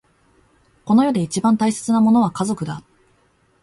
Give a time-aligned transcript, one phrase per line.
[0.83, 2.83] この世で一番大切なものは家族だ。